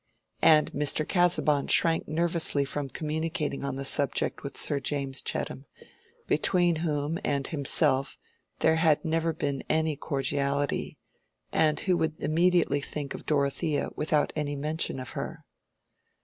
And 0.41 0.71
Mr. 0.71 1.07
Casaubon 1.07 1.67
shrank 1.67 2.07
nervously 2.07 2.65
from 2.65 2.89
communicating 2.89 3.63
on 3.63 3.75
the 3.75 3.85
subject 3.85 4.41
with 4.41 4.57
Sir 4.57 4.79
James 4.79 5.21
Chettam, 5.21 5.65
between 6.25 6.77
whom 6.77 7.19
and 7.23 7.45
himself 7.45 8.17
there 8.61 8.77
had 8.77 9.05
never 9.05 9.31
been 9.31 9.63
any 9.69 9.95
cordiality, 9.95 10.97
and 11.51 11.79
who 11.81 11.95
would 11.97 12.19
immediately 12.19 12.81
think 12.81 13.13
of 13.13 13.27
Dorothea 13.27 13.89
without 13.95 14.33
any 14.35 14.55
mention 14.55 14.99
of 14.99 15.11
her. 15.11 15.45